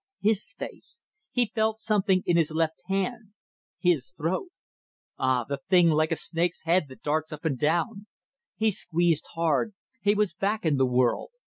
[0.23, 1.03] His face.
[1.29, 3.33] He felt something in his left hand.
[3.77, 4.49] His throat...
[5.19, 5.43] Ah!
[5.43, 8.07] the thing like a snake's head that darts up and down...
[8.55, 9.75] He squeezed hard.
[10.01, 11.29] He was back in the world.